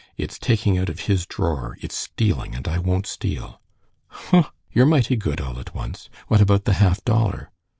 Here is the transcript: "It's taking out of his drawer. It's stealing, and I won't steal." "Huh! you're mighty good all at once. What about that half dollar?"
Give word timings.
"It's 0.17 0.39
taking 0.39 0.79
out 0.79 0.89
of 0.89 1.01
his 1.01 1.27
drawer. 1.27 1.77
It's 1.79 1.95
stealing, 1.95 2.55
and 2.55 2.67
I 2.67 2.79
won't 2.79 3.05
steal." 3.05 3.61
"Huh! 4.07 4.49
you're 4.71 4.87
mighty 4.87 5.15
good 5.15 5.39
all 5.39 5.59
at 5.59 5.75
once. 5.75 6.09
What 6.27 6.41
about 6.41 6.65
that 6.65 6.73
half 6.73 7.03
dollar?" 7.05 7.51